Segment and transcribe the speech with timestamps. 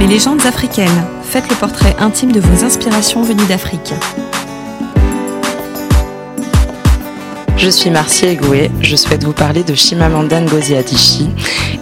[0.00, 0.88] Mes légendes africaines.
[1.22, 3.92] Faites le portrait intime de vos inspirations venues d'Afrique.
[7.60, 11.28] Je suis Marcie Egoué, je souhaite vous parler de Chimamanda Ngozi Adichie,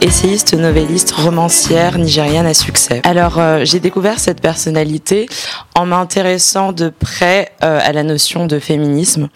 [0.00, 3.00] essayiste, novelliste, romancière nigériane à succès.
[3.04, 5.28] Alors, euh, j'ai découvert cette personnalité
[5.76, 9.28] en m'intéressant de près euh, à la notion de féminisme.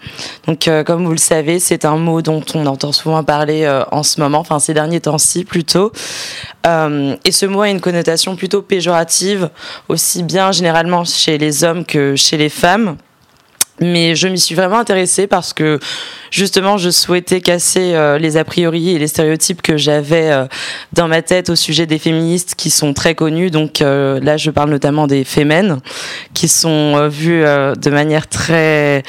[0.45, 4.03] Donc, euh, comme vous le savez, c'est un mot dont on entend souvent parler en
[4.03, 5.93] ce moment, enfin ces derniers temps-ci plutôt.
[6.65, 9.49] et ce mot a une connotation plutôt péjorative,
[9.87, 12.97] aussi bien généralement chez les hommes que chez les femmes.
[13.79, 15.79] Mais je m'y suis vraiment intéressée parce que
[16.29, 20.45] justement, je souhaitais casser euh, les a priori et les stéréotypes que j'avais euh,
[20.93, 23.49] dans ma tête au sujet des féministes qui sont très connues.
[23.49, 25.79] Donc euh, là, je parle notamment des fémènes
[26.35, 29.03] qui sont vues de manière très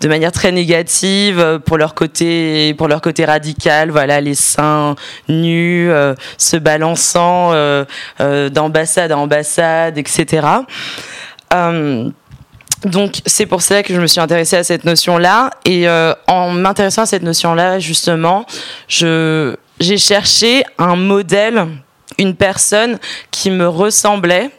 [0.00, 4.96] de manière très négative pour leur côté pour leur côté radical voilà les seins
[5.28, 5.90] nus
[6.38, 7.52] se balançant
[8.18, 10.46] d'ambassade à ambassade etc
[12.84, 15.50] donc c'est pour ça que je me suis intéressée à cette notion-là.
[15.64, 18.46] Et euh, en m'intéressant à cette notion-là, justement,
[18.88, 21.66] je j'ai cherché un modèle,
[22.18, 22.98] une personne
[23.30, 24.50] qui me ressemblait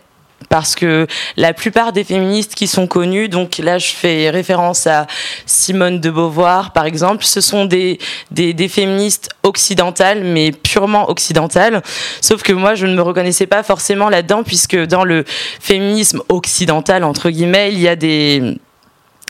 [0.51, 1.07] parce que
[1.37, 5.07] la plupart des féministes qui sont connues, donc là je fais référence à
[5.45, 7.99] Simone de Beauvoir par exemple, ce sont des,
[8.31, 11.81] des, féministes occidentales, mais purement occidentales,
[12.19, 17.05] sauf que moi je ne me reconnaissais pas forcément là-dedans, puisque dans le féminisme occidental,
[17.05, 18.57] entre guillemets, il y a des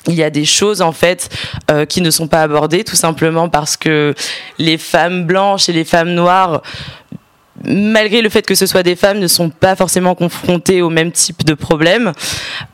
[0.08, 1.30] il y a des choses en fait
[1.70, 4.16] euh, qui ne sont pas abordées tout simplement parce que
[4.58, 6.64] les femmes blanches et les femmes noires
[7.66, 11.12] malgré le fait que ce soit des femmes, ne sont pas forcément confrontées au même
[11.12, 12.12] type de problème.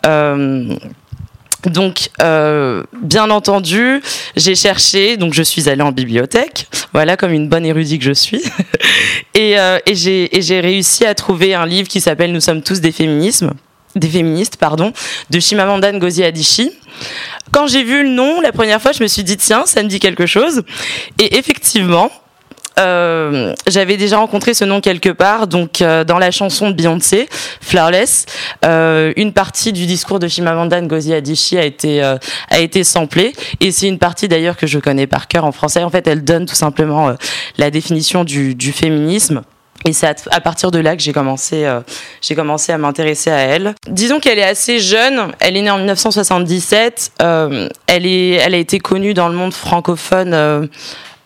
[0.05, 0.75] Euh,
[1.65, 4.01] donc, euh, bien entendu,
[4.35, 8.13] j'ai cherché, donc je suis allée en bibliothèque, voilà, comme une bonne érudite que je
[8.13, 8.41] suis,
[9.33, 12.91] et, euh, et j'ai réussi à trouver un livre qui s'appelle Nous sommes tous des
[12.91, 13.53] féminismes,
[13.95, 14.93] des féministes, pardon,
[15.29, 16.71] de Chimamanda Ngozi Adichie.
[17.51, 19.89] Quand j'ai vu le nom la première fois, je me suis dit tiens, ça me
[19.89, 20.63] dit quelque chose,
[21.19, 22.11] et effectivement,
[22.77, 27.27] euh, j'avais déjà rencontré ce nom quelque part, donc euh, dans la chanson de Beyoncé,
[27.61, 28.25] Flawless,
[28.65, 33.71] euh, une partie du discours de Chimamanda Ngozi Adichie a été a été samplée et
[33.71, 35.83] c'est une partie d'ailleurs que je connais par cœur en français.
[35.83, 37.15] En fait, elle donne tout simplement
[37.57, 39.41] la définition du, féminisme.
[39.85, 41.67] Et c'est à, partir de là que j'ai commencé,
[42.21, 43.75] j'ai commencé à m'intéresser à elle.
[43.87, 45.31] Disons qu'elle est assez jeune.
[45.39, 47.11] Elle est née en 1977.
[47.19, 50.69] elle est, elle a été connue dans le monde francophone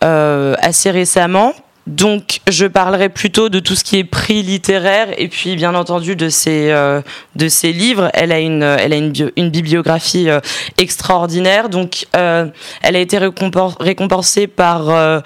[0.02, 1.54] assez récemment.
[1.88, 6.14] Donc, je parlerai plutôt de tout ce qui est prix littéraire et puis, bien entendu,
[6.14, 7.02] de ses euh,
[7.34, 8.08] de ses livres.
[8.14, 10.38] Elle a une elle a une, une bibliographie euh,
[10.78, 11.68] extraordinaire.
[11.68, 15.22] Donc, elle a été récompensée par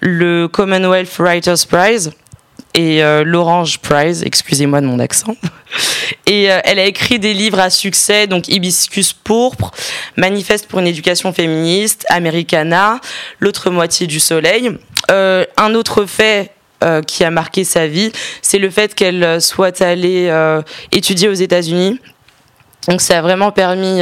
[0.00, 2.12] le Commonwealth Writers Prize
[2.74, 4.22] et l'Orange Prize.
[4.24, 5.34] Excusez-moi de mon accent.
[6.26, 9.72] Et euh, elle a écrit des livres à succès, donc Hibiscus pourpre,
[10.16, 13.00] Manifeste pour une éducation féministe, Americana,
[13.40, 14.70] L'autre moitié du soleil.
[15.10, 16.50] Euh, un autre fait
[16.84, 18.12] euh, qui a marqué sa vie,
[18.42, 20.30] c'est le fait qu'elle soit allée
[20.92, 21.98] étudier aux États-Unis.
[22.88, 24.00] Donc ça a vraiment permis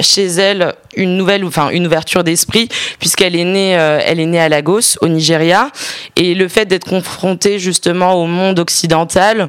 [0.00, 2.68] chez elle une nouvelle, enfin une ouverture d'esprit,
[2.98, 5.70] puisqu'elle est née, elle est née à Lagos, au Nigeria,
[6.16, 9.48] et le fait d'être confrontée justement au monde occidental,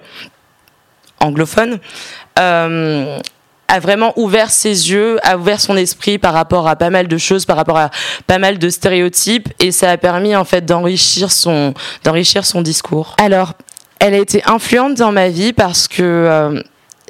[1.19, 1.79] anglophone,
[2.39, 3.19] euh,
[3.69, 7.17] a vraiment ouvert ses yeux, a ouvert son esprit par rapport à pas mal de
[7.17, 7.89] choses, par rapport à
[8.25, 13.15] pas mal de stéréotypes, et ça a permis en fait d'enrichir son, d'enrichir son discours.
[13.19, 13.53] Alors,
[13.99, 16.61] elle a été influente dans ma vie parce que euh,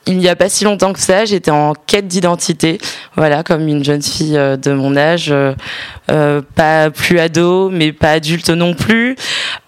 [0.08, 2.78] il n'y a pas si longtemps que ça, j'étais en quête d'identité,
[3.16, 5.54] voilà, comme une jeune fille euh, de mon âge, euh,
[6.10, 9.16] euh, pas plus ado, mais pas adulte non plus.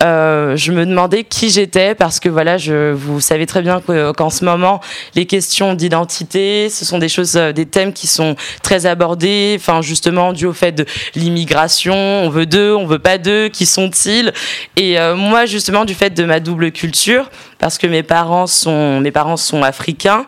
[0.01, 3.81] je me demandais qui j'étais parce que voilà, je, vous savez très bien
[4.16, 4.79] qu'en ce moment,
[5.16, 10.31] les questions d'identité, ce sont des choses, des thèmes qui sont très abordés, enfin justement
[10.31, 10.85] dû au fait de
[11.16, 14.31] l'immigration, on veut deux, on veut pas deux, qui sont-ils?
[14.77, 19.12] Et moi, justement, du fait de ma double culture, parce que mes parents sont, mes
[19.12, 20.25] parents sont africains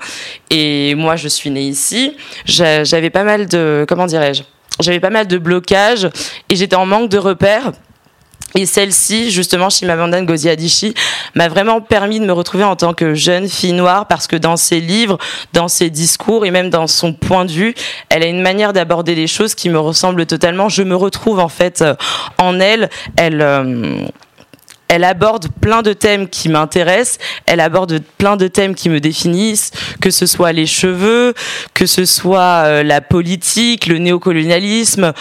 [0.49, 2.15] et moi je suis née ici.
[2.45, 4.43] J'avais pas mal de, comment dirais-je,
[4.79, 6.09] j'avais pas mal de blocages
[6.49, 7.71] et j'étais en manque de repères.
[8.55, 10.93] Et celle-ci, justement, Chimamanda Ngozi Adichie,
[11.35, 14.57] m'a vraiment permis de me retrouver en tant que jeune fille noire parce que dans
[14.57, 15.17] ses livres,
[15.53, 17.73] dans ses discours et même dans son point de vue,
[18.09, 20.67] elle a une manière d'aborder les choses qui me ressemble totalement.
[20.67, 21.95] Je me retrouve en fait euh,
[22.37, 22.89] en elle.
[23.15, 24.05] Elle, euh,
[24.91, 29.71] elle aborde plein de thèmes qui m'intéressent, elle aborde plein de thèmes qui me définissent,
[30.01, 31.33] que ce soit les cheveux,
[31.73, 35.13] que ce soit euh, la politique, le néocolonialisme,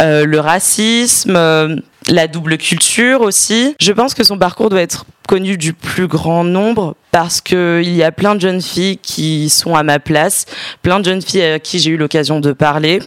[0.00, 1.76] euh, le racisme, euh,
[2.08, 3.76] la double culture aussi.
[3.78, 7.94] Je pense que son parcours doit être connue du plus grand nombre parce que il
[7.94, 10.46] y a plein de jeunes filles qui sont à ma place,
[10.80, 13.02] plein de jeunes filles à qui j'ai eu l'occasion de parler,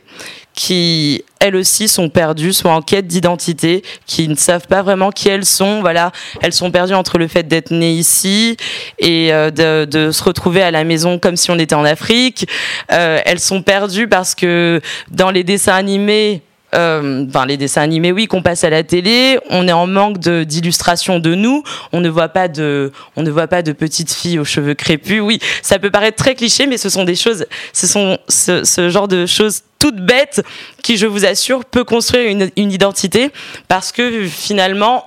[0.53, 5.27] qui elles aussi sont perdues, sont en quête d'identité, qui ne savent pas vraiment qui
[5.27, 5.81] elles sont.
[5.81, 6.11] Voilà,
[6.41, 8.55] elles sont perdues entre le fait d'être nées ici
[8.99, 12.47] et euh, de, de, se retrouver à la maison comme si on était en Afrique.
[12.91, 16.43] Euh, elles sont perdues parce que dans les dessins animés,
[16.75, 21.19] euh, les dessins animés oui qu'on passe à la télé on est en manque d'illustration
[21.19, 24.45] de, nous on ne voit pas de on ne voit pas de petites filles aux
[24.45, 28.17] cheveux crépus oui ça peut paraître très cliché mais ce sont des choses ce sont
[28.29, 30.43] ce, ce genre de choses toutes bêtes
[30.83, 33.31] qui je vous assure peut construire une, identité
[33.67, 35.03] parce que finalement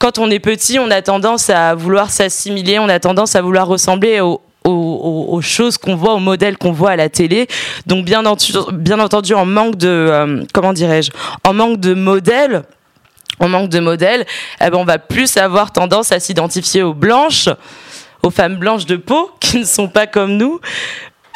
[0.00, 3.68] quand on est petit on a tendance à vouloir s'assimiler on a tendance à vouloir
[3.68, 7.46] ressembler aux, choses qu'on voit, aux modèles qu'on voit à la télé.
[7.86, 11.12] Donc bien, entendu, bien entendu, en manque de, euh, comment dirais-je,
[11.44, 12.64] en manque de modèles,
[13.38, 14.26] en manque de modèles,
[14.60, 17.48] eh ben on va plus avoir tendance à s'identifier aux blanches,
[18.24, 20.60] aux femmes blanches de peau qui ne sont pas comme nous,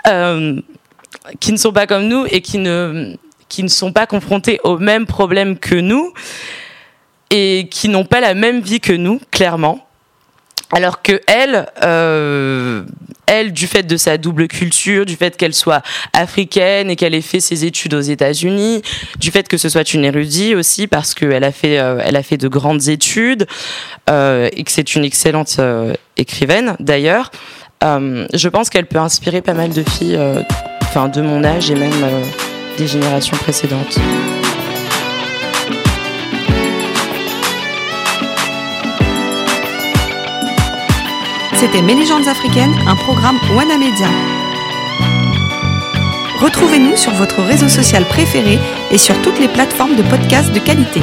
[0.08, 0.60] euh,
[1.40, 3.16] qui ne sont pas comme nous et qui ne
[3.48, 6.14] qui ne sont pas confrontées aux mêmes problèmes que nous
[7.30, 9.86] et qui n'ont pas la même vie que nous, clairement.
[10.72, 12.84] Alors que elle, euh,
[13.50, 17.40] du fait de sa double culture, du fait qu'elle soit africaine et qu'elle ait fait
[17.40, 18.82] ses études aux États-Unis,
[19.18, 22.22] du fait que ce soit une érudite aussi parce qu'elle a fait, euh, elle a
[22.22, 23.46] fait de grandes études
[24.08, 25.60] euh, et que c'est une excellente
[26.16, 27.32] écrivaine d'ailleurs.
[27.82, 30.18] Je pense qu'elle peut inspirer pas mal de filles,
[30.90, 31.92] enfin de mon âge et même
[32.76, 33.96] des générations précédentes.
[41.54, 44.08] C'était Mes légendes africaines, un programme Wana Media.
[46.40, 48.58] Retrouvez-nous sur votre réseau social préféré
[48.90, 51.02] et sur toutes les plateformes de podcasts de qualité.